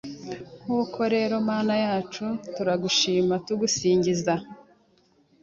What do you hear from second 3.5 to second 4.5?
dusingiza